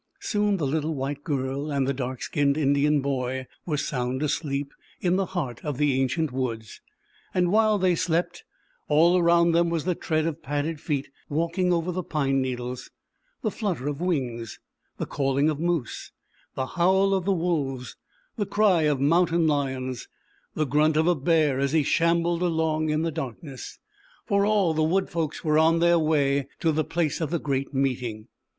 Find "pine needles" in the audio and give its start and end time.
12.01-12.89